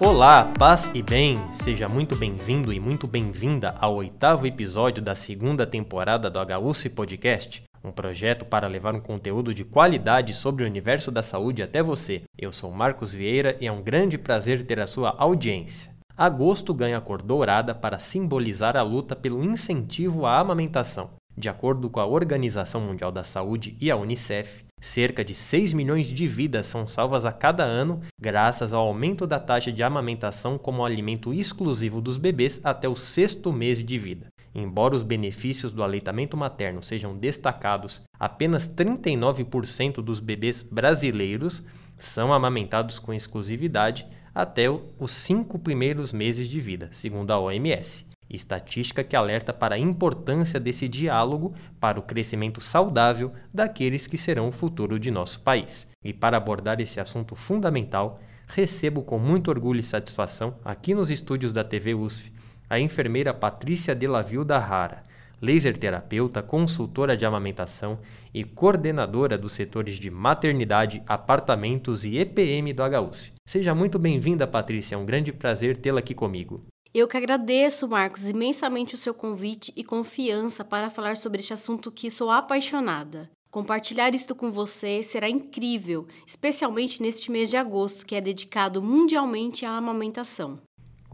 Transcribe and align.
Olá, 0.00 0.52
paz 0.58 0.90
e 0.92 1.00
bem! 1.02 1.38
Seja 1.62 1.88
muito 1.88 2.16
bem-vindo 2.16 2.72
e 2.72 2.80
muito 2.80 3.06
bem-vinda 3.06 3.76
ao 3.80 3.94
oitavo 3.94 4.44
episódio 4.44 5.00
da 5.00 5.14
segunda 5.14 5.64
temporada 5.64 6.28
do 6.28 6.40
HUSF 6.40 6.88
Podcast, 6.88 7.62
um 7.84 7.90
projeto 7.90 8.44
para 8.44 8.68
levar 8.68 8.94
um 8.94 9.00
conteúdo 9.00 9.52
de 9.54 9.64
qualidade 9.64 10.32
sobre 10.32 10.64
o 10.64 10.66
universo 10.66 11.10
da 11.10 11.22
saúde 11.22 11.62
até 11.62 11.82
você. 11.82 12.22
Eu 12.38 12.52
sou 12.52 12.70
Marcos 12.70 13.14
Vieira 13.14 13.56
e 13.60 13.66
é 13.66 13.72
um 13.72 13.82
grande 13.82 14.16
prazer 14.16 14.64
ter 14.64 14.80
a 14.80 14.86
sua 14.86 15.14
audiência. 15.18 15.92
Agosto 16.16 16.72
ganha 16.74 17.00
cor 17.00 17.22
dourada 17.22 17.74
para 17.74 17.98
simbolizar 17.98 18.76
a 18.76 18.82
luta 18.82 19.16
pelo 19.16 19.42
incentivo 19.42 20.26
à 20.26 20.38
amamentação. 20.38 21.10
De 21.36 21.48
acordo 21.48 21.88
com 21.88 21.98
a 21.98 22.06
Organização 22.06 22.80
Mundial 22.80 23.10
da 23.10 23.24
Saúde 23.24 23.76
e 23.80 23.90
a 23.90 23.96
Unicef, 23.96 24.64
Cerca 24.82 25.24
de 25.24 25.32
6 25.32 25.72
milhões 25.74 26.08
de 26.08 26.26
vidas 26.26 26.66
são 26.66 26.88
salvas 26.88 27.24
a 27.24 27.30
cada 27.30 27.62
ano 27.62 28.00
graças 28.20 28.72
ao 28.72 28.84
aumento 28.84 29.28
da 29.28 29.38
taxa 29.38 29.70
de 29.70 29.80
amamentação 29.80 30.58
como 30.58 30.84
alimento 30.84 31.32
exclusivo 31.32 32.00
dos 32.00 32.18
bebês 32.18 32.60
até 32.64 32.88
o 32.88 32.96
sexto 32.96 33.52
mês 33.52 33.78
de 33.78 33.96
vida. 33.96 34.31
Embora 34.54 34.94
os 34.94 35.02
benefícios 35.02 35.72
do 35.72 35.82
aleitamento 35.82 36.36
materno 36.36 36.82
sejam 36.82 37.16
destacados, 37.16 38.02
apenas 38.18 38.68
39% 38.68 40.02
dos 40.02 40.20
bebês 40.20 40.62
brasileiros 40.62 41.62
são 41.96 42.32
amamentados 42.32 42.98
com 42.98 43.14
exclusividade 43.14 44.06
até 44.34 44.64
os 44.70 45.10
cinco 45.10 45.58
primeiros 45.58 46.12
meses 46.12 46.48
de 46.48 46.60
vida, 46.60 46.88
segundo 46.92 47.30
a 47.30 47.38
OMS 47.38 48.06
estatística 48.32 49.04
que 49.04 49.14
alerta 49.14 49.52
para 49.52 49.74
a 49.74 49.78
importância 49.78 50.58
desse 50.58 50.88
diálogo 50.88 51.54
para 51.78 52.00
o 52.00 52.02
crescimento 52.02 52.60
saudável 52.60 53.32
daqueles 53.52 54.06
que 54.06 54.16
serão 54.16 54.48
o 54.48 54.52
futuro 54.52 54.98
de 54.98 55.10
nosso 55.10 55.40
país. 55.40 55.86
E 56.02 56.12
para 56.12 56.38
abordar 56.38 56.80
esse 56.80 56.98
assunto 56.98 57.36
fundamental, 57.36 58.20
recebo 58.46 59.02
com 59.02 59.18
muito 59.18 59.48
orgulho 59.48 59.80
e 59.80 59.84
satisfação, 59.84 60.56
aqui 60.64 60.94
nos 60.94 61.10
estúdios 61.10 61.52
da 61.52 61.62
TV 61.62 61.94
USF, 61.94 62.32
a 62.72 62.80
enfermeira 62.80 63.34
Patrícia 63.34 63.94
Delavilda 63.94 64.56
Rara, 64.56 65.04
laser 65.42 65.76
terapeuta, 65.76 66.42
consultora 66.42 67.14
de 67.14 67.26
amamentação 67.26 67.98
e 68.32 68.44
coordenadora 68.44 69.36
dos 69.36 69.52
setores 69.52 69.96
de 69.96 70.10
maternidade, 70.10 71.02
apartamentos 71.06 72.02
e 72.02 72.16
EPM 72.16 72.72
do 72.72 72.82
HUSF. 72.82 73.34
Seja 73.46 73.74
muito 73.74 73.98
bem-vinda, 73.98 74.46
Patrícia, 74.46 74.94
é 74.94 74.98
um 74.98 75.04
grande 75.04 75.34
prazer 75.34 75.76
tê-la 75.76 75.98
aqui 75.98 76.14
comigo. 76.14 76.64
Eu 76.94 77.06
que 77.06 77.18
agradeço, 77.18 77.86
Marcos, 77.86 78.30
imensamente 78.30 78.94
o 78.94 78.98
seu 78.98 79.12
convite 79.12 79.70
e 79.76 79.84
confiança 79.84 80.64
para 80.64 80.88
falar 80.88 81.18
sobre 81.18 81.40
este 81.40 81.52
assunto 81.52 81.92
que 81.92 82.10
sou 82.10 82.30
apaixonada. 82.30 83.28
Compartilhar 83.50 84.14
isto 84.14 84.34
com 84.34 84.50
você 84.50 85.02
será 85.02 85.28
incrível, 85.28 86.06
especialmente 86.26 87.02
neste 87.02 87.30
mês 87.30 87.50
de 87.50 87.58
agosto, 87.58 88.06
que 88.06 88.14
é 88.14 88.20
dedicado 88.22 88.80
mundialmente 88.80 89.66
à 89.66 89.72
amamentação. 89.72 90.58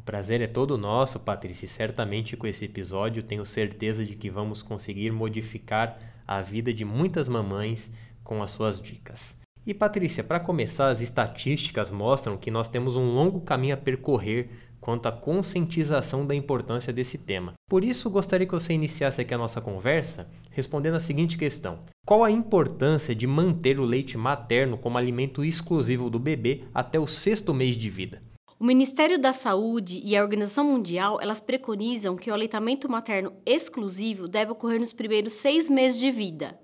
Prazer 0.09 0.41
é 0.41 0.47
todo 0.47 0.79
nosso, 0.79 1.21
Patrícia, 1.21 1.67
e 1.67 1.69
certamente 1.69 2.35
com 2.35 2.47
esse 2.47 2.65
episódio 2.65 3.23
tenho 3.23 3.45
certeza 3.45 4.03
de 4.03 4.17
que 4.17 4.31
vamos 4.31 4.63
conseguir 4.63 5.13
modificar 5.13 5.99
a 6.27 6.41
vida 6.41 6.73
de 6.73 6.83
muitas 6.83 7.29
mamães 7.29 7.93
com 8.25 8.43
as 8.43 8.51
suas 8.51 8.81
dicas. 8.81 9.37
E 9.67 9.75
Patrícia, 9.75 10.25
para 10.25 10.41
começar, 10.41 10.89
as 10.89 11.03
estatísticas 11.03 11.91
mostram 11.91 12.39
que 12.39 12.51
nós 12.51 12.69
temos 12.71 12.97
um 12.97 13.13
longo 13.13 13.43
caminho 13.43 13.75
a 13.75 13.77
percorrer 13.77 14.49
quanto 14.81 15.05
à 15.05 15.13
conscientização 15.13 16.27
da 16.27 16.35
importância 16.35 16.91
desse 16.91 17.19
tema. 17.19 17.53
Por 17.69 17.85
isso, 17.85 18.09
gostaria 18.09 18.47
que 18.47 18.55
você 18.55 18.73
iniciasse 18.73 19.21
aqui 19.21 19.35
a 19.35 19.39
nossa 19.39 19.61
conversa 19.61 20.27
respondendo 20.53 20.95
a 20.95 21.01
seguinte 21.01 21.37
questão: 21.37 21.81
Qual 22.07 22.25
a 22.25 22.31
importância 22.31 23.15
de 23.15 23.27
manter 23.27 23.79
o 23.79 23.85
leite 23.85 24.17
materno 24.17 24.79
como 24.79 24.97
alimento 24.97 25.45
exclusivo 25.45 26.09
do 26.09 26.19
bebê 26.19 26.65
até 26.73 26.99
o 26.99 27.07
sexto 27.07 27.53
mês 27.53 27.77
de 27.77 27.91
vida? 27.91 28.27
O 28.61 28.65
Ministério 28.65 29.21
da 29.21 29.33
Saúde 29.33 30.03
e 30.05 30.17
a 30.17 30.23
Organização 30.23 30.65
Mundial 30.65 31.21
elas 31.23 31.41
preconizam 31.41 32.17
que 32.17 32.29
o 32.29 32.35
aleitamento 32.35 32.91
materno 32.91 33.33
exclusivo 33.47 34.27
deve 34.27 34.51
ocorrer 34.51 34.81
nos 34.81 34.93
primeiros 34.93 35.35
seis 35.35 35.71
meses 35.71 35.97
de 35.97 36.11
vida. 36.11 36.59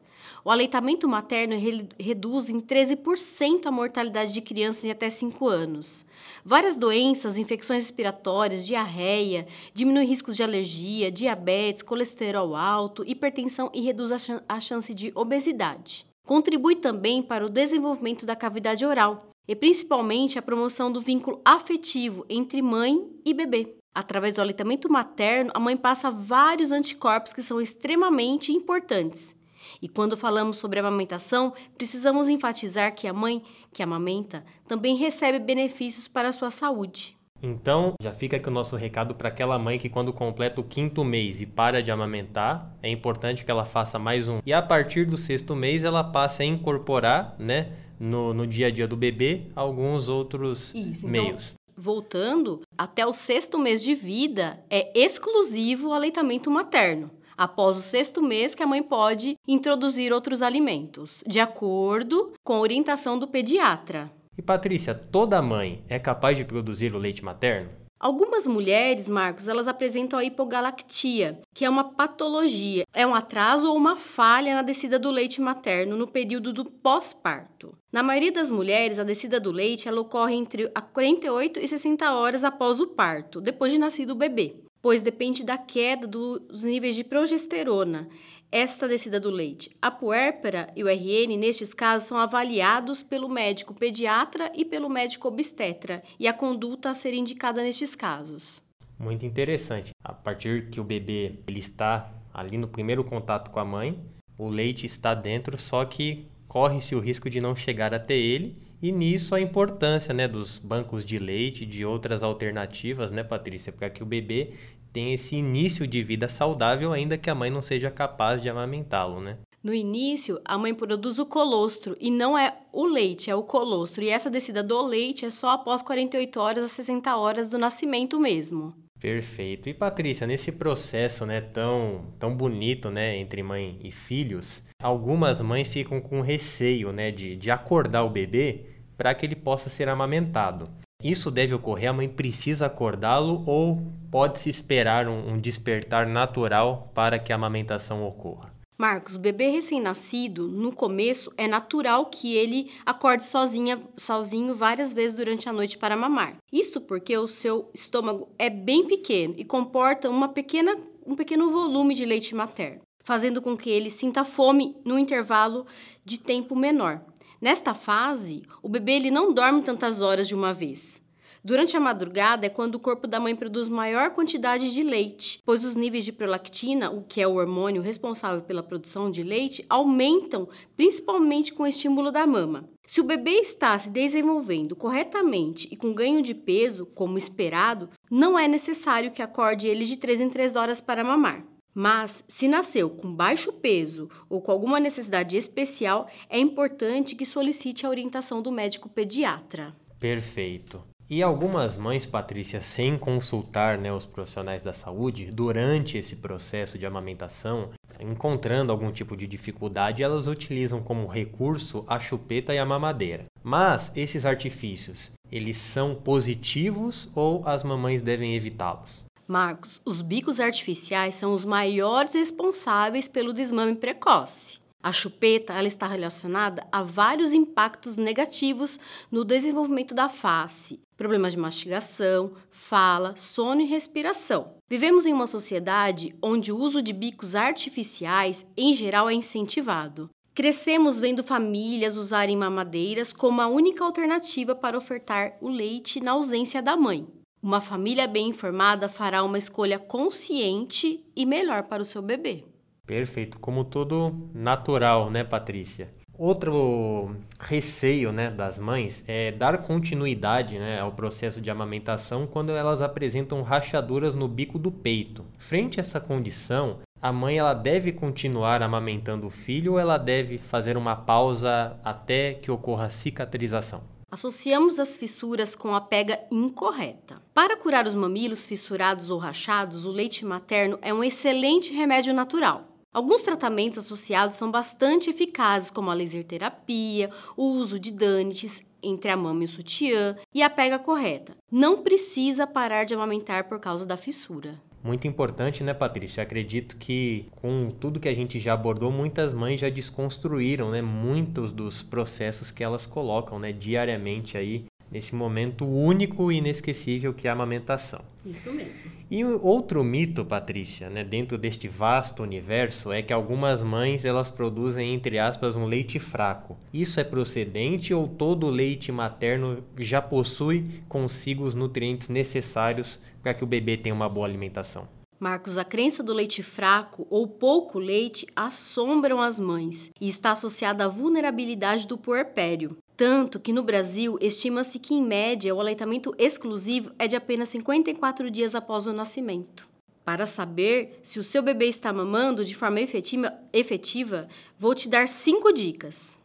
O 0.44 0.50
aleitamento 0.50 1.08
materno 1.08 1.54
reduz 1.96 2.50
em 2.50 2.60
13% 2.60 3.66
a 3.66 3.70
mortalidade 3.70 4.32
de 4.32 4.40
crianças 4.40 4.82
de 4.82 4.90
até 4.90 5.08
5 5.08 5.48
anos. 5.48 6.04
Várias 6.44 6.76
doenças, 6.76 7.38
infecções 7.38 7.84
respiratórias, 7.84 8.66
diarreia, 8.66 9.46
diminui 9.72 10.04
riscos 10.04 10.34
de 10.34 10.42
alergia, 10.42 11.12
diabetes, 11.12 11.84
colesterol 11.84 12.56
alto, 12.56 13.04
hipertensão 13.06 13.70
e 13.72 13.80
reduz 13.80 14.10
a 14.48 14.60
chance 14.60 14.92
de 14.92 15.12
obesidade. 15.14 16.04
Contribui 16.26 16.74
também 16.74 17.22
para 17.22 17.46
o 17.46 17.50
desenvolvimento 17.50 18.26
da 18.26 18.34
cavidade 18.34 18.84
oral 18.84 19.33
e 19.46 19.54
principalmente 19.54 20.38
a 20.38 20.42
promoção 20.42 20.90
do 20.90 21.00
vínculo 21.00 21.40
afetivo 21.44 22.24
entre 22.28 22.62
mãe 22.62 23.06
e 23.24 23.32
bebê. 23.34 23.76
Através 23.94 24.34
do 24.34 24.40
aleitamento 24.40 24.90
materno, 24.90 25.50
a 25.54 25.60
mãe 25.60 25.76
passa 25.76 26.10
vários 26.10 26.72
anticorpos 26.72 27.32
que 27.32 27.42
são 27.42 27.60
extremamente 27.60 28.52
importantes 28.52 29.36
e 29.80 29.88
quando 29.88 30.16
falamos 30.16 30.56
sobre 30.56 30.80
amamentação, 30.80 31.52
precisamos 31.76 32.28
enfatizar 32.28 32.94
que 32.94 33.06
a 33.06 33.12
mãe 33.12 33.42
que 33.72 33.82
amamenta 33.82 34.44
também 34.66 34.96
recebe 34.96 35.38
benefícios 35.38 36.08
para 36.08 36.28
a 36.28 36.32
sua 36.32 36.50
saúde. 36.50 37.16
Então, 37.42 37.92
já 38.00 38.14
fica 38.14 38.38
aqui 38.38 38.48
o 38.48 38.52
nosso 38.52 38.74
recado 38.74 39.14
para 39.14 39.28
aquela 39.28 39.58
mãe 39.58 39.78
que, 39.78 39.90
quando 39.90 40.14
completa 40.14 40.62
o 40.62 40.64
quinto 40.64 41.04
mês 41.04 41.42
e 41.42 41.46
para 41.46 41.82
de 41.82 41.90
amamentar, 41.90 42.74
é 42.82 42.88
importante 42.88 43.44
que 43.44 43.50
ela 43.50 43.66
faça 43.66 43.98
mais 43.98 44.28
um. 44.28 44.40
E 44.46 44.52
a 44.52 44.62
partir 44.62 45.04
do 45.04 45.18
sexto 45.18 45.54
mês, 45.54 45.84
ela 45.84 46.02
passe 46.02 46.42
a 46.42 46.46
incorporar, 46.46 47.36
né, 47.38 47.72
no, 47.98 48.34
no 48.34 48.46
dia 48.46 48.68
a 48.68 48.70
dia 48.70 48.86
do 48.86 48.96
bebê, 48.96 49.42
alguns 49.54 50.08
outros 50.08 50.74
Isso, 50.74 51.08
então, 51.08 51.10
meios. 51.10 51.54
Então, 51.54 51.82
voltando, 51.82 52.60
até 52.76 53.06
o 53.06 53.12
sexto 53.12 53.58
mês 53.58 53.82
de 53.82 53.94
vida 53.94 54.62
é 54.70 54.92
exclusivo 54.98 55.88
o 55.88 55.92
aleitamento 55.92 56.50
materno 56.50 57.10
após 57.36 57.76
o 57.76 57.82
sexto 57.82 58.22
mês 58.22 58.54
que 58.54 58.62
a 58.62 58.66
mãe 58.66 58.82
pode 58.82 59.36
introduzir 59.46 60.12
outros 60.12 60.42
alimentos, 60.42 61.22
de 61.26 61.40
acordo 61.40 62.32
com 62.44 62.54
a 62.54 62.60
orientação 62.60 63.18
do 63.18 63.26
pediatra. 63.26 64.10
E 64.36 64.42
Patrícia, 64.42 64.94
toda 64.94 65.42
mãe 65.42 65.84
é 65.88 65.98
capaz 65.98 66.36
de 66.36 66.44
produzir 66.44 66.94
o 66.94 66.98
leite 66.98 67.24
materno? 67.24 67.70
Algumas 68.04 68.46
mulheres, 68.46 69.08
Marcos, 69.08 69.48
elas 69.48 69.66
apresentam 69.66 70.18
a 70.18 70.24
hipogalactia, 70.24 71.40
que 71.54 71.64
é 71.64 71.70
uma 71.70 71.84
patologia, 71.84 72.84
é 72.92 73.06
um 73.06 73.14
atraso 73.14 73.66
ou 73.66 73.74
uma 73.74 73.96
falha 73.96 74.54
na 74.54 74.60
descida 74.60 74.98
do 74.98 75.10
leite 75.10 75.40
materno 75.40 75.96
no 75.96 76.06
período 76.06 76.52
do 76.52 76.66
pós-parto. 76.66 77.74
Na 77.90 78.02
maioria 78.02 78.30
das 78.30 78.50
mulheres, 78.50 78.98
a 78.98 79.04
descida 79.04 79.40
do 79.40 79.50
leite 79.50 79.88
ela 79.88 80.02
ocorre 80.02 80.34
entre 80.34 80.68
48 80.68 81.60
e 81.60 81.66
60 81.66 82.12
horas 82.12 82.44
após 82.44 82.78
o 82.78 82.88
parto, 82.88 83.40
depois 83.40 83.72
de 83.72 83.78
nascido 83.78 84.10
o 84.10 84.14
bebê 84.14 84.63
pois 84.84 85.00
depende 85.00 85.42
da 85.42 85.56
queda 85.56 86.06
dos 86.06 86.62
níveis 86.62 86.94
de 86.94 87.02
progesterona, 87.02 88.06
esta 88.52 88.86
descida 88.86 89.18
do 89.18 89.30
leite. 89.30 89.74
A 89.80 89.90
puérpera 89.90 90.66
e 90.76 90.84
o 90.84 90.86
RN, 90.86 91.38
nestes 91.38 91.72
casos, 91.72 92.06
são 92.06 92.18
avaliados 92.18 93.02
pelo 93.02 93.26
médico 93.26 93.72
pediatra 93.72 94.52
e 94.54 94.62
pelo 94.62 94.90
médico 94.90 95.26
obstetra, 95.26 96.02
e 96.20 96.28
a 96.28 96.34
conduta 96.34 96.90
a 96.90 96.94
ser 96.94 97.14
indicada 97.14 97.62
nestes 97.62 97.96
casos. 97.96 98.62
Muito 98.98 99.24
interessante. 99.24 99.92
A 100.04 100.12
partir 100.12 100.68
que 100.68 100.78
o 100.78 100.84
bebê 100.84 101.38
ele 101.48 101.60
está 101.60 102.12
ali 102.34 102.58
no 102.58 102.68
primeiro 102.68 103.02
contato 103.02 103.50
com 103.50 103.60
a 103.60 103.64
mãe, 103.64 103.98
o 104.36 104.50
leite 104.50 104.84
está 104.84 105.14
dentro, 105.14 105.56
só 105.56 105.82
que 105.86 106.26
corre-se 106.46 106.94
o 106.94 107.00
risco 107.00 107.30
de 107.30 107.40
não 107.40 107.56
chegar 107.56 107.94
até 107.94 108.14
ele 108.14 108.58
e 108.84 108.92
nisso 108.92 109.34
a 109.34 109.40
importância 109.40 110.12
né, 110.12 110.28
dos 110.28 110.58
bancos 110.58 111.06
de 111.06 111.18
leite, 111.18 111.64
de 111.64 111.86
outras 111.86 112.22
alternativas, 112.22 113.10
né, 113.10 113.24
Patrícia? 113.24 113.72
Para 113.72 113.88
que 113.88 114.02
o 114.02 114.06
bebê 114.06 114.52
tenha 114.94 115.12
esse 115.12 115.34
início 115.34 115.88
de 115.88 116.02
vida 116.04 116.28
saudável, 116.28 116.92
ainda 116.92 117.18
que 117.18 117.28
a 117.28 117.34
mãe 117.34 117.50
não 117.50 117.60
seja 117.60 117.90
capaz 117.90 118.40
de 118.40 118.48
amamentá-lo, 118.48 119.20
né? 119.20 119.36
No 119.60 119.74
início, 119.74 120.40
a 120.44 120.56
mãe 120.56 120.72
produz 120.72 121.18
o 121.18 121.26
colostro 121.26 121.96
e 121.98 122.10
não 122.10 122.38
é 122.38 122.56
o 122.72 122.86
leite, 122.86 123.30
é 123.30 123.34
o 123.34 123.42
colostro. 123.42 124.04
E 124.04 124.08
essa 124.08 124.30
descida 124.30 124.62
do 124.62 124.80
leite 124.82 125.24
é 125.24 125.30
só 125.30 125.50
após 125.50 125.82
48 125.82 126.38
horas 126.38 126.64
a 126.64 126.68
60 126.68 127.16
horas 127.16 127.48
do 127.48 127.58
nascimento 127.58 128.20
mesmo. 128.20 128.72
Perfeito. 129.00 129.68
E 129.68 129.74
Patrícia, 129.74 130.26
nesse 130.26 130.52
processo, 130.52 131.26
né, 131.26 131.40
tão 131.40 132.04
tão 132.18 132.34
bonito, 132.34 132.90
né, 132.90 133.16
entre 133.16 133.42
mãe 133.42 133.80
e 133.82 133.90
filhos, 133.90 134.64
algumas 134.80 135.40
mães 135.40 135.72
ficam 135.72 136.00
com 136.00 136.20
receio, 136.20 136.92
né, 136.92 137.10
de, 137.10 137.34
de 137.34 137.50
acordar 137.50 138.04
o 138.04 138.10
bebê 138.10 138.66
para 138.96 139.12
que 139.14 139.26
ele 139.26 139.34
possa 139.34 139.68
ser 139.68 139.88
amamentado. 139.88 140.70
Isso 141.04 141.30
deve 141.30 141.54
ocorrer, 141.54 141.90
a 141.90 141.92
mãe 141.92 142.08
precisa 142.08 142.64
acordá-lo 142.64 143.44
ou 143.46 143.92
pode-se 144.10 144.48
esperar 144.48 145.06
um, 145.06 145.34
um, 145.34 145.38
despertar 145.38 146.08
natural 146.08 146.90
para 146.94 147.18
que 147.18 147.30
a 147.30 147.36
amamentação 147.36 148.02
ocorra? 148.06 148.54
Marcos, 148.78 149.18
bebê 149.18 149.48
recém-nascido, 149.48 150.48
no 150.48 150.74
começo 150.74 151.30
é 151.36 151.46
natural 151.46 152.06
que 152.06 152.34
ele 152.34 152.72
acorde 152.86 153.26
sozinha, 153.26 153.78
sozinho 153.98 154.54
várias 154.54 154.94
vezes 154.94 155.14
durante 155.14 155.46
a 155.46 155.52
noite 155.52 155.76
para 155.76 155.94
mamar. 155.94 156.38
Isto 156.50 156.80
porque 156.80 157.16
o 157.18 157.28
seu 157.28 157.70
estômago 157.74 158.26
é 158.38 158.48
bem 158.48 158.86
pequeno 158.86 159.34
e 159.36 159.44
comporta 159.44 160.08
uma 160.08 160.28
pequena, 160.30 160.74
um 161.06 161.14
pequeno 161.14 161.50
volume 161.50 161.94
de 161.94 162.06
leite 162.06 162.34
materno, 162.34 162.80
fazendo 163.04 163.42
com 163.42 163.54
que 163.54 163.68
ele 163.68 163.90
sinta 163.90 164.24
fome 164.24 164.74
no 164.82 164.98
intervalo 164.98 165.66
de 166.02 166.18
tempo 166.18 166.56
menor. 166.56 167.02
Nesta 167.44 167.74
fase, 167.74 168.42
o 168.62 168.70
bebê 168.70 168.92
ele 168.92 169.10
não 169.10 169.30
dorme 169.30 169.60
tantas 169.60 170.00
horas 170.00 170.26
de 170.26 170.34
uma 170.34 170.50
vez. 170.50 171.02
Durante 171.44 171.76
a 171.76 171.80
madrugada 171.80 172.46
é 172.46 172.48
quando 172.48 172.76
o 172.76 172.80
corpo 172.80 173.06
da 173.06 173.20
mãe 173.20 173.36
produz 173.36 173.68
maior 173.68 174.12
quantidade 174.12 174.72
de 174.72 174.82
leite, 174.82 175.42
pois 175.44 175.62
os 175.62 175.76
níveis 175.76 176.06
de 176.06 176.10
prolactina, 176.10 176.90
o 176.90 177.02
que 177.02 177.20
é 177.20 177.28
o 177.28 177.34
hormônio 177.34 177.82
responsável 177.82 178.40
pela 178.40 178.62
produção 178.62 179.10
de 179.10 179.22
leite, 179.22 179.62
aumentam 179.68 180.48
principalmente 180.74 181.52
com 181.52 181.64
o 181.64 181.66
estímulo 181.66 182.10
da 182.10 182.26
mama. 182.26 182.66
Se 182.86 183.02
o 183.02 183.04
bebê 183.04 183.32
está 183.32 183.78
se 183.78 183.90
desenvolvendo 183.90 184.74
corretamente 184.74 185.68
e 185.70 185.76
com 185.76 185.92
ganho 185.92 186.22
de 186.22 186.32
peso, 186.32 186.86
como 186.86 187.18
esperado, 187.18 187.90
não 188.10 188.38
é 188.38 188.48
necessário 188.48 189.10
que 189.10 189.20
acorde 189.20 189.66
ele 189.66 189.84
de 189.84 189.98
3 189.98 190.22
em 190.22 190.30
3 190.30 190.56
horas 190.56 190.80
para 190.80 191.04
mamar. 191.04 191.42
Mas, 191.74 192.22
se 192.28 192.46
nasceu 192.46 192.88
com 192.88 193.12
baixo 193.12 193.52
peso 193.52 194.08
ou 194.28 194.40
com 194.40 194.52
alguma 194.52 194.78
necessidade 194.78 195.36
especial, 195.36 196.08
é 196.30 196.38
importante 196.38 197.16
que 197.16 197.26
solicite 197.26 197.84
a 197.84 197.88
orientação 197.88 198.40
do 198.40 198.52
médico 198.52 198.88
pediatra. 198.88 199.74
Perfeito. 199.98 200.80
E 201.10 201.22
algumas 201.22 201.76
mães, 201.76 202.06
Patrícia, 202.06 202.62
sem 202.62 202.96
consultar 202.96 203.76
né, 203.76 203.92
os 203.92 204.06
profissionais 204.06 204.62
da 204.62 204.72
saúde, 204.72 205.30
durante 205.30 205.98
esse 205.98 206.16
processo 206.16 206.78
de 206.78 206.86
amamentação, 206.86 207.70
encontrando 208.00 208.72
algum 208.72 208.90
tipo 208.90 209.14
de 209.14 209.26
dificuldade, 209.26 210.02
elas 210.02 210.26
utilizam 210.28 210.82
como 210.82 211.06
recurso 211.06 211.84
a 211.86 211.98
chupeta 212.00 212.54
e 212.54 212.58
a 212.58 212.64
mamadeira. 212.64 213.26
Mas 213.42 213.92
esses 213.94 214.24
artifícios, 214.24 215.12
eles 215.30 215.58
são 215.58 215.94
positivos 215.94 217.10
ou 217.14 217.46
as 217.46 217.62
mamães 217.62 218.00
devem 218.00 218.34
evitá-los? 218.34 219.04
Marcos, 219.26 219.80
os 219.84 220.02
bicos 220.02 220.40
artificiais 220.40 221.14
são 221.14 221.32
os 221.32 221.44
maiores 221.44 222.14
responsáveis 222.14 223.08
pelo 223.08 223.32
desmame 223.32 223.74
precoce. 223.76 224.58
A 224.82 224.92
chupeta 224.92 225.54
ela 225.54 225.66
está 225.66 225.86
relacionada 225.86 226.66
a 226.70 226.82
vários 226.82 227.32
impactos 227.32 227.96
negativos 227.96 228.78
no 229.10 229.24
desenvolvimento 229.24 229.94
da 229.94 230.10
face, 230.10 230.78
problemas 230.94 231.32
de 231.32 231.38
mastigação, 231.38 232.32
fala, 232.50 233.16
sono 233.16 233.62
e 233.62 233.64
respiração. 233.64 234.56
Vivemos 234.68 235.06
em 235.06 235.12
uma 235.14 235.26
sociedade 235.26 236.14
onde 236.22 236.52
o 236.52 236.58
uso 236.58 236.82
de 236.82 236.92
bicos 236.92 237.34
artificiais, 237.34 238.46
em 238.54 238.74
geral, 238.74 239.08
é 239.08 239.14
incentivado. 239.14 240.10
Crescemos 240.34 241.00
vendo 241.00 241.24
famílias 241.24 241.96
usarem 241.96 242.36
mamadeiras 242.36 243.10
como 243.10 243.40
a 243.40 243.46
única 243.46 243.84
alternativa 243.84 244.54
para 244.54 244.76
ofertar 244.76 245.38
o 245.40 245.48
leite 245.48 245.98
na 246.00 246.10
ausência 246.10 246.60
da 246.60 246.76
mãe. 246.76 247.06
Uma 247.44 247.60
família 247.60 248.08
bem 248.08 248.30
informada 248.30 248.88
fará 248.88 249.22
uma 249.22 249.36
escolha 249.36 249.78
consciente 249.78 251.04
e 251.14 251.26
melhor 251.26 251.64
para 251.64 251.82
o 251.82 251.84
seu 251.84 252.00
bebê. 252.00 252.42
Perfeito, 252.86 253.38
como 253.38 253.64
tudo 253.64 254.30
natural, 254.32 255.10
né, 255.10 255.22
Patrícia? 255.22 255.92
Outro 256.16 257.14
receio 257.38 258.12
né, 258.12 258.30
das 258.30 258.58
mães 258.58 259.04
é 259.06 259.30
dar 259.30 259.58
continuidade 259.58 260.58
né, 260.58 260.80
ao 260.80 260.92
processo 260.92 261.38
de 261.38 261.50
amamentação 261.50 262.26
quando 262.26 262.52
elas 262.52 262.80
apresentam 262.80 263.42
rachaduras 263.42 264.14
no 264.14 264.26
bico 264.26 264.58
do 264.58 264.72
peito. 264.72 265.22
Frente 265.36 265.78
a 265.78 265.82
essa 265.82 266.00
condição, 266.00 266.78
a 267.02 267.12
mãe 267.12 267.36
ela 267.36 267.52
deve 267.52 267.92
continuar 267.92 268.62
amamentando 268.62 269.26
o 269.26 269.30
filho 269.30 269.72
ou 269.72 269.78
ela 269.78 269.98
deve 269.98 270.38
fazer 270.38 270.78
uma 270.78 270.96
pausa 270.96 271.78
até 271.84 272.32
que 272.32 272.50
ocorra 272.50 272.88
cicatrização? 272.88 273.82
Associamos 274.10 274.78
as 274.78 274.96
fissuras 274.96 275.56
com 275.56 275.74
a 275.74 275.80
pega 275.80 276.20
incorreta. 276.30 277.22
Para 277.32 277.56
curar 277.56 277.86
os 277.86 277.94
mamilos 277.94 278.46
fissurados 278.46 279.10
ou 279.10 279.18
rachados, 279.18 279.84
o 279.84 279.90
leite 279.90 280.24
materno 280.24 280.78
é 280.82 280.92
um 280.92 281.02
excelente 281.02 281.72
remédio 281.72 282.14
natural. 282.14 282.68
Alguns 282.92 283.22
tratamentos 283.22 283.78
associados 283.78 284.36
são 284.36 284.52
bastante 284.52 285.10
eficazes, 285.10 285.68
como 285.68 285.90
a 285.90 285.94
laser 285.94 286.24
terapia, 286.24 287.10
o 287.36 287.44
uso 287.44 287.76
de 287.76 287.90
danites 287.90 288.62
entre 288.80 289.10
a 289.10 289.16
mama 289.16 289.42
e 289.42 289.46
o 289.46 289.48
sutiã 289.48 290.14
e 290.32 290.42
a 290.42 290.48
pega 290.48 290.78
correta. 290.78 291.36
Não 291.50 291.78
precisa 291.78 292.46
parar 292.46 292.84
de 292.84 292.94
amamentar 292.94 293.48
por 293.48 293.58
causa 293.58 293.84
da 293.84 293.96
fissura. 293.96 294.62
Muito 294.84 295.08
importante, 295.08 295.64
né, 295.64 295.72
Patrícia? 295.72 296.22
Acredito 296.22 296.76
que 296.76 297.24
com 297.36 297.70
tudo 297.70 297.98
que 297.98 298.06
a 298.06 298.14
gente 298.14 298.38
já 298.38 298.52
abordou, 298.52 298.92
muitas 298.92 299.32
mães 299.32 299.58
já 299.58 299.70
desconstruíram, 299.70 300.70
né, 300.70 300.82
muitos 300.82 301.50
dos 301.50 301.82
processos 301.82 302.50
que 302.50 302.62
elas 302.62 302.84
colocam, 302.84 303.38
né, 303.38 303.50
diariamente 303.50 304.36
aí 304.36 304.66
nesse 304.94 305.12
momento 305.12 305.66
único 305.66 306.30
e 306.30 306.36
inesquecível 306.36 307.12
que 307.12 307.26
é 307.26 307.30
a 307.30 307.32
amamentação. 307.32 308.00
Isso 308.24 308.52
mesmo. 308.52 308.92
E 309.10 309.24
outro 309.24 309.82
mito, 309.82 310.24
Patrícia, 310.24 310.88
né, 310.88 311.02
dentro 311.02 311.36
deste 311.36 311.66
vasto 311.66 312.22
universo, 312.22 312.92
é 312.92 313.02
que 313.02 313.12
algumas 313.12 313.62
mães 313.62 314.04
elas 314.04 314.30
produzem 314.30 314.94
entre 314.94 315.18
aspas 315.18 315.56
um 315.56 315.66
leite 315.66 315.98
fraco. 315.98 316.56
Isso 316.72 317.00
é 317.00 317.04
procedente 317.04 317.92
ou 317.92 318.06
todo 318.06 318.48
leite 318.48 318.92
materno 318.92 319.64
já 319.78 320.00
possui 320.00 320.64
consigo 320.88 321.44
os 321.44 321.54
nutrientes 321.54 322.08
necessários 322.08 323.00
para 323.20 323.34
que 323.34 323.42
o 323.42 323.46
bebê 323.48 323.76
tenha 323.76 323.94
uma 323.94 324.08
boa 324.08 324.26
alimentação? 324.26 324.86
Marcos, 325.18 325.56
a 325.58 325.64
crença 325.64 326.02
do 326.02 326.12
leite 326.12 326.42
fraco 326.42 327.06
ou 327.08 327.26
pouco 327.26 327.78
leite 327.78 328.26
assombram 328.36 329.20
as 329.20 329.40
mães 329.40 329.90
e 330.00 330.08
está 330.08 330.32
associada 330.32 330.84
à 330.84 330.88
vulnerabilidade 330.88 331.86
do 331.86 331.96
puerpério. 331.96 332.76
Tanto 332.96 333.40
que 333.40 333.52
no 333.52 333.62
Brasil 333.62 334.16
estima-se 334.20 334.78
que, 334.78 334.94
em 334.94 335.02
média, 335.02 335.54
o 335.54 335.60
aleitamento 335.60 336.14
exclusivo 336.16 336.92
é 336.98 337.08
de 337.08 337.16
apenas 337.16 337.48
54 337.48 338.30
dias 338.30 338.54
após 338.54 338.86
o 338.86 338.92
nascimento. 338.92 339.68
Para 340.04 340.26
saber 340.26 341.00
se 341.02 341.18
o 341.18 341.22
seu 341.22 341.42
bebê 341.42 341.66
está 341.66 341.92
mamando 341.92 342.44
de 342.44 342.54
forma 342.54 342.80
efetiva, 342.80 343.32
efetiva 343.52 344.28
vou 344.58 344.74
te 344.74 344.88
dar 344.88 345.08
cinco 345.08 345.52
dicas. 345.52 346.18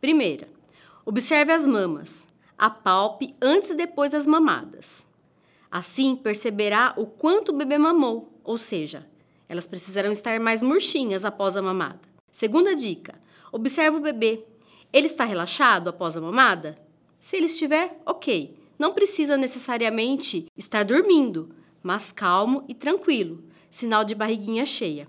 Primeira, 0.00 0.48
observe 1.04 1.52
as 1.52 1.66
mamas. 1.66 2.28
Apalpe 2.56 3.34
antes 3.40 3.70
e 3.70 3.74
depois 3.74 4.12
das 4.12 4.26
mamadas. 4.26 5.06
Assim, 5.70 6.14
perceberá 6.16 6.92
o 6.96 7.06
quanto 7.06 7.50
o 7.50 7.56
bebê 7.56 7.78
mamou, 7.78 8.32
ou 8.44 8.58
seja, 8.58 9.06
elas 9.48 9.66
precisarão 9.66 10.10
estar 10.10 10.38
mais 10.38 10.60
murchinhas 10.60 11.24
após 11.24 11.56
a 11.56 11.62
mamada. 11.62 12.00
Segunda 12.30 12.74
dica: 12.74 13.14
observe 13.50 13.96
o 13.96 14.00
bebê. 14.00 14.44
Ele 14.92 15.06
está 15.06 15.24
relaxado 15.24 15.90
após 15.90 16.16
a 16.16 16.20
mamada? 16.20 16.78
Se 17.18 17.36
ele 17.36 17.46
estiver, 17.46 18.00
ok. 18.06 18.56
Não 18.78 18.94
precisa 18.94 19.36
necessariamente 19.36 20.46
estar 20.56 20.84
dormindo, 20.84 21.50
mas 21.82 22.12
calmo 22.12 22.64
e 22.68 22.74
tranquilo, 22.74 23.44
sinal 23.68 24.04
de 24.04 24.14
barriguinha 24.14 24.64
cheia. 24.64 25.08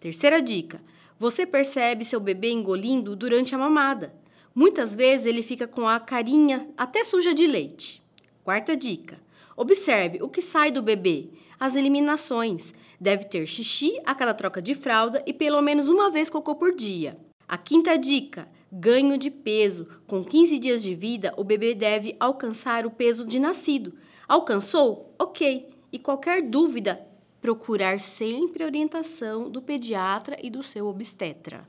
Terceira 0.00 0.42
dica: 0.42 0.82
você 1.18 1.46
percebe 1.46 2.04
seu 2.04 2.18
bebê 2.20 2.50
engolindo 2.50 3.14
durante 3.14 3.54
a 3.54 3.58
mamada. 3.58 4.14
Muitas 4.54 4.94
vezes 4.94 5.26
ele 5.26 5.42
fica 5.42 5.66
com 5.66 5.88
a 5.88 5.98
carinha 5.98 6.68
até 6.76 7.04
suja 7.04 7.32
de 7.32 7.46
leite. 7.46 8.02
Quarta 8.42 8.76
dica: 8.76 9.18
Observe 9.56 10.18
o 10.22 10.28
que 10.28 10.42
sai 10.42 10.70
do 10.70 10.82
bebê. 10.82 11.30
As 11.58 11.76
eliminações. 11.76 12.74
Deve 13.00 13.24
ter 13.24 13.46
xixi 13.46 13.98
a 14.04 14.14
cada 14.14 14.34
troca 14.34 14.60
de 14.60 14.74
fralda 14.74 15.22
e 15.24 15.32
pelo 15.32 15.62
menos 15.62 15.88
uma 15.88 16.10
vez 16.10 16.28
cocô 16.28 16.56
por 16.56 16.74
dia. 16.74 17.16
A 17.48 17.56
quinta 17.56 17.96
dica: 17.96 18.48
ganho 18.76 19.16
de 19.16 19.30
peso. 19.30 19.86
Com 20.06 20.24
15 20.24 20.58
dias 20.58 20.82
de 20.82 20.94
vida, 20.94 21.32
o 21.36 21.44
bebê 21.44 21.74
deve 21.74 22.16
alcançar 22.18 22.84
o 22.84 22.90
peso 22.90 23.26
de 23.26 23.38
nascido. 23.38 23.94
Alcançou? 24.26 25.14
Ok. 25.18 25.70
E 25.92 25.98
qualquer 25.98 26.42
dúvida, 26.42 27.00
procurar 27.40 28.00
sempre 28.00 28.64
orientação 28.64 29.48
do 29.48 29.62
pediatra 29.62 30.36
e 30.42 30.50
do 30.50 30.62
seu 30.62 30.88
obstetra. 30.88 31.68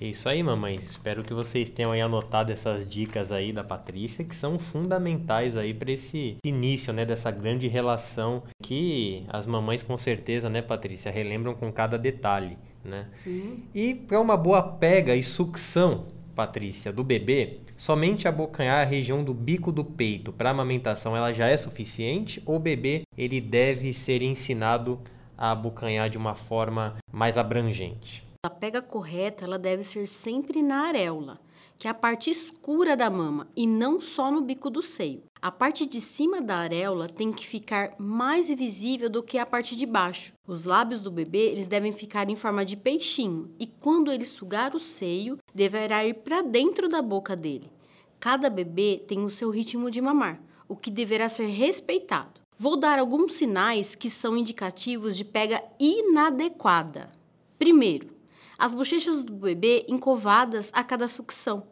É 0.00 0.06
isso 0.06 0.28
aí, 0.28 0.42
mamães. 0.42 0.90
Espero 0.90 1.22
que 1.22 1.32
vocês 1.32 1.70
tenham 1.70 1.92
anotado 1.92 2.52
essas 2.52 2.86
dicas 2.86 3.32
aí 3.32 3.52
da 3.52 3.64
Patrícia, 3.64 4.24
que 4.24 4.34
são 4.34 4.58
fundamentais 4.58 5.56
aí 5.56 5.72
para 5.72 5.92
esse 5.92 6.36
início, 6.44 6.92
né, 6.92 7.06
dessa 7.06 7.30
grande 7.30 7.68
relação 7.68 8.42
que 8.62 9.24
as 9.28 9.46
mamães 9.46 9.82
com 9.82 9.96
certeza, 9.96 10.50
né, 10.50 10.60
Patrícia, 10.60 11.10
relembram 11.10 11.54
com 11.54 11.72
cada 11.72 11.96
detalhe, 11.96 12.58
né? 12.88 13.06
Sim. 13.14 13.64
E 13.74 13.94
para 13.94 14.20
uma 14.20 14.36
boa 14.36 14.62
pega 14.62 15.14
e 15.14 15.22
sucção, 15.22 16.06
Patrícia, 16.34 16.92
do 16.92 17.04
bebê, 17.04 17.60
somente 17.76 18.26
abocanhar 18.26 18.80
a 18.80 18.88
região 18.88 19.22
do 19.22 19.34
bico 19.34 19.70
do 19.70 19.84
peito 19.84 20.32
para 20.32 20.50
amamentação, 20.50 21.16
ela 21.16 21.32
já 21.32 21.48
é 21.48 21.56
suficiente 21.56 22.42
ou 22.46 22.56
o 22.56 22.60
bebê 22.60 23.02
ele 23.16 23.40
deve 23.40 23.92
ser 23.92 24.22
ensinado 24.22 25.00
a 25.36 25.52
abocanhar 25.52 26.08
de 26.08 26.18
uma 26.18 26.34
forma 26.34 26.96
mais 27.12 27.38
abrangente? 27.38 28.24
A 28.44 28.50
pega 28.50 28.80
correta 28.80 29.44
ela 29.44 29.58
deve 29.58 29.82
ser 29.82 30.06
sempre 30.06 30.62
na 30.62 30.86
areola, 30.86 31.40
que 31.78 31.86
é 31.86 31.90
a 31.90 31.94
parte 31.94 32.28
escura 32.28 32.96
da 32.96 33.08
mama 33.08 33.48
e 33.56 33.66
não 33.66 34.00
só 34.00 34.30
no 34.30 34.40
bico 34.40 34.68
do 34.68 34.82
seio. 34.82 35.22
A 35.40 35.52
parte 35.52 35.86
de 35.86 36.00
cima 36.00 36.42
da 36.42 36.56
areola 36.56 37.08
tem 37.08 37.32
que 37.32 37.46
ficar 37.46 37.94
mais 37.96 38.48
visível 38.48 39.08
do 39.08 39.22
que 39.22 39.38
a 39.38 39.46
parte 39.46 39.76
de 39.76 39.86
baixo. 39.86 40.32
Os 40.46 40.64
lábios 40.64 41.00
do 41.00 41.12
bebê 41.12 41.50
eles 41.50 41.68
devem 41.68 41.92
ficar 41.92 42.28
em 42.28 42.34
forma 42.34 42.64
de 42.64 42.76
peixinho 42.76 43.48
e 43.60 43.66
quando 43.66 44.10
ele 44.10 44.26
sugar 44.26 44.74
o 44.74 44.80
seio, 44.80 45.38
deverá 45.54 46.04
ir 46.04 46.14
para 46.14 46.42
dentro 46.42 46.88
da 46.88 47.00
boca 47.00 47.36
dele. 47.36 47.70
Cada 48.18 48.50
bebê 48.50 49.00
tem 49.06 49.24
o 49.24 49.30
seu 49.30 49.48
ritmo 49.48 49.92
de 49.92 50.00
mamar, 50.00 50.42
o 50.68 50.74
que 50.74 50.90
deverá 50.90 51.28
ser 51.28 51.46
respeitado. 51.46 52.40
Vou 52.58 52.76
dar 52.76 52.98
alguns 52.98 53.34
sinais 53.34 53.94
que 53.94 54.10
são 54.10 54.36
indicativos 54.36 55.16
de 55.16 55.24
pega 55.24 55.62
inadequada. 55.78 57.12
Primeiro, 57.56 58.17
as 58.58 58.74
bochechas 58.74 59.22
do 59.22 59.34
bebê 59.34 59.86
encovadas 59.88 60.72
a 60.74 60.82
cada 60.82 61.06
sucção. 61.06 61.62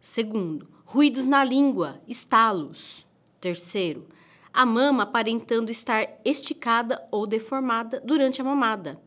Segundo, 0.00 0.68
ruídos 0.84 1.26
na 1.26 1.44
língua, 1.44 2.02
estalos. 2.08 3.06
Terceiro, 3.40 4.08
a 4.52 4.66
mama 4.66 5.04
aparentando 5.04 5.70
estar 5.70 6.08
esticada 6.24 7.06
ou 7.10 7.26
deformada 7.26 8.02
durante 8.04 8.40
a 8.40 8.44
mamada. 8.44 9.00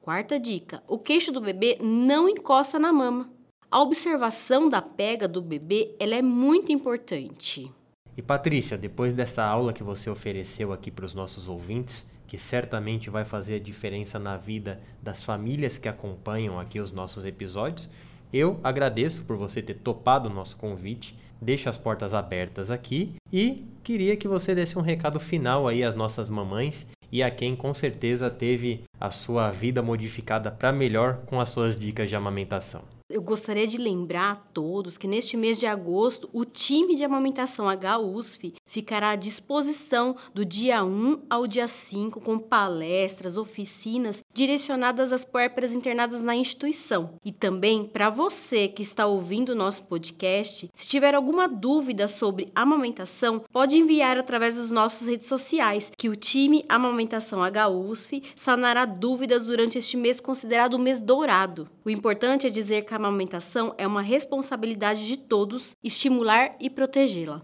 Quarta 0.00 0.38
dica: 0.38 0.82
o 0.88 0.98
queixo 0.98 1.30
do 1.30 1.40
bebê 1.40 1.78
não 1.80 2.28
encosta 2.28 2.78
na 2.78 2.92
mama. 2.92 3.30
A 3.70 3.80
observação 3.82 4.68
da 4.68 4.80
pega 4.80 5.26
do 5.26 5.42
bebê 5.42 5.94
ela 5.98 6.14
é 6.14 6.22
muito 6.22 6.70
importante. 6.70 7.72
E 8.16 8.22
Patrícia, 8.22 8.78
depois 8.78 9.12
dessa 9.12 9.44
aula 9.44 9.72
que 9.72 9.82
você 9.82 10.08
ofereceu 10.08 10.72
aqui 10.72 10.90
para 10.90 11.04
os 11.04 11.14
nossos 11.14 11.48
ouvintes, 11.48 12.06
que 12.26 12.38
certamente 12.38 13.10
vai 13.10 13.24
fazer 13.24 13.56
a 13.56 13.60
diferença 13.60 14.18
na 14.18 14.36
vida 14.36 14.80
das 15.02 15.24
famílias 15.24 15.78
que 15.78 15.88
acompanham 15.88 16.58
aqui 16.58 16.78
os 16.80 16.92
nossos 16.92 17.26
episódios, 17.26 17.88
eu 18.32 18.58
agradeço 18.64 19.24
por 19.24 19.36
você 19.36 19.62
ter 19.62 19.74
topado 19.74 20.28
o 20.28 20.32
nosso 20.32 20.56
convite, 20.56 21.16
deixo 21.40 21.68
as 21.68 21.78
portas 21.78 22.14
abertas 22.14 22.70
aqui 22.70 23.14
e 23.32 23.64
queria 23.82 24.16
que 24.16 24.26
você 24.26 24.54
desse 24.54 24.78
um 24.78 24.82
recado 24.82 25.20
final 25.20 25.68
aí 25.68 25.84
às 25.84 25.94
nossas 25.94 26.28
mamães 26.28 26.86
e 27.12 27.22
a 27.22 27.30
quem 27.30 27.54
com 27.54 27.72
certeza 27.72 28.28
teve 28.28 28.82
a 29.00 29.10
sua 29.10 29.50
vida 29.52 29.82
modificada 29.82 30.50
para 30.50 30.72
melhor 30.72 31.18
com 31.26 31.40
as 31.40 31.50
suas 31.50 31.78
dicas 31.78 32.08
de 32.08 32.16
amamentação. 32.16 32.82
Eu 33.14 33.22
gostaria 33.22 33.64
de 33.64 33.78
lembrar 33.78 34.32
a 34.32 34.34
todos 34.34 34.98
que 34.98 35.06
neste 35.06 35.36
mês 35.36 35.56
de 35.56 35.66
agosto 35.66 36.28
o 36.32 36.44
time 36.44 36.96
de 36.96 37.04
amamentação 37.04 37.66
HUSF 37.68 38.54
ficará 38.66 39.10
à 39.10 39.14
disposição 39.14 40.16
do 40.34 40.44
dia 40.44 40.84
1 40.84 41.22
ao 41.30 41.46
dia 41.46 41.68
5 41.68 42.20
com 42.20 42.40
palestras, 42.40 43.36
oficinas 43.36 44.24
direcionadas 44.34 45.12
às 45.12 45.24
puérperas 45.24 45.76
internadas 45.76 46.24
na 46.24 46.34
instituição. 46.34 47.14
E 47.24 47.30
também 47.30 47.84
para 47.84 48.10
você 48.10 48.66
que 48.66 48.82
está 48.82 49.06
ouvindo 49.06 49.50
o 49.50 49.54
nosso 49.54 49.84
podcast, 49.84 50.68
se 50.74 50.88
tiver 50.88 51.14
alguma 51.14 51.46
dúvida 51.46 52.08
sobre 52.08 52.50
amamentação, 52.52 53.44
pode 53.52 53.78
enviar 53.78 54.18
através 54.18 54.56
dos 54.56 54.72
nossos 54.72 55.06
redes 55.06 55.28
sociais, 55.28 55.92
que 55.96 56.08
o 56.08 56.16
time 56.16 56.64
Amamentação 56.68 57.38
HUSF 57.42 58.24
sanará 58.34 58.84
dúvidas 58.84 59.44
durante 59.44 59.78
este 59.78 59.96
mês 59.96 60.18
considerado 60.18 60.74
o 60.74 60.80
mês 60.80 61.00
dourado. 61.00 61.70
O 61.84 61.90
importante 61.90 62.48
é 62.48 62.50
dizer 62.50 62.84
que 62.84 62.94
a 62.94 63.03
amamentação 63.08 63.74
é 63.78 63.86
uma 63.86 64.02
responsabilidade 64.02 65.06
de 65.06 65.16
todos 65.16 65.74
estimular 65.82 66.50
e 66.60 66.70
protegê-la. 66.70 67.42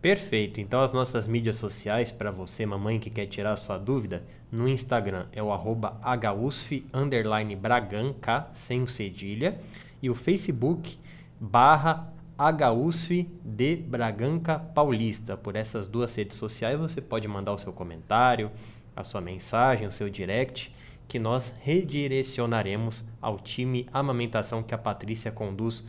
Perfeito. 0.00 0.60
Então 0.60 0.82
as 0.82 0.92
nossas 0.92 1.26
mídias 1.26 1.56
sociais 1.56 2.12
para 2.12 2.30
você, 2.30 2.64
mamãe 2.64 3.00
que 3.00 3.10
quer 3.10 3.26
tirar 3.26 3.56
sua 3.56 3.78
dúvida, 3.78 4.22
no 4.52 4.68
Instagram 4.68 5.26
é 5.32 5.42
o 5.42 5.50
arroba 5.52 5.98
braganca, 7.60 8.46
sem 8.52 8.82
o 8.82 8.86
cedilha, 8.86 9.58
e 10.02 10.10
o 10.10 10.14
Facebook 10.14 10.98
barra 11.40 12.12
HUSF 12.38 13.28
de 13.44 13.76
Braganca 13.76 14.58
Paulista. 14.58 15.36
Por 15.36 15.56
essas 15.56 15.88
duas 15.88 16.14
redes 16.14 16.36
sociais 16.36 16.78
você 16.78 17.00
pode 17.00 17.26
mandar 17.26 17.52
o 17.52 17.58
seu 17.58 17.72
comentário, 17.72 18.50
a 18.94 19.02
sua 19.02 19.20
mensagem, 19.20 19.86
o 19.86 19.92
seu 19.92 20.08
direct 20.10 20.70
que 21.08 21.18
nós 21.18 21.54
redirecionaremos 21.60 23.04
ao 23.20 23.38
time 23.38 23.86
amamentação 23.92 24.62
que 24.62 24.74
a 24.74 24.78
Patrícia 24.78 25.30
conduz 25.30 25.84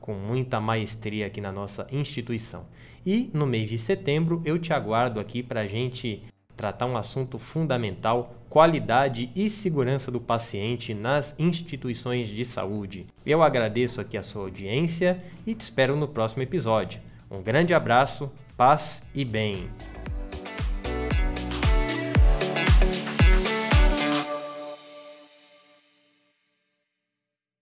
com 0.00 0.14
muita 0.14 0.60
maestria 0.60 1.26
aqui 1.26 1.40
na 1.40 1.52
nossa 1.52 1.86
instituição. 1.92 2.66
E 3.04 3.30
no 3.32 3.46
mês 3.46 3.68
de 3.68 3.78
setembro 3.78 4.42
eu 4.44 4.58
te 4.58 4.72
aguardo 4.72 5.20
aqui 5.20 5.42
para 5.42 5.60
a 5.60 5.66
gente 5.66 6.22
tratar 6.56 6.86
um 6.86 6.96
assunto 6.96 7.38
fundamental: 7.38 8.34
qualidade 8.48 9.30
e 9.34 9.48
segurança 9.48 10.10
do 10.10 10.20
paciente 10.20 10.92
nas 10.92 11.34
instituições 11.38 12.28
de 12.28 12.44
saúde. 12.44 13.06
Eu 13.24 13.42
agradeço 13.42 14.00
aqui 14.00 14.16
a 14.16 14.22
sua 14.22 14.42
audiência 14.42 15.22
e 15.46 15.54
te 15.54 15.60
espero 15.62 15.96
no 15.96 16.08
próximo 16.08 16.42
episódio. 16.42 17.00
Um 17.30 17.42
grande 17.42 17.72
abraço, 17.72 18.30
paz 18.56 19.02
e 19.14 19.24
bem. 19.24 19.68